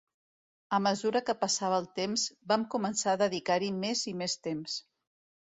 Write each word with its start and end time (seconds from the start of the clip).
A 0.77 0.77
mesura 0.85 1.21
que 1.27 1.35
passava 1.43 1.77
el 1.81 1.85
temps, 1.99 2.23
vam 2.53 2.65
començar 2.77 3.15
a 3.17 3.21
dedicar-hi 3.25 3.71
més 3.85 4.03
i 4.15 4.17
més 4.25 4.39
temps. 4.49 4.81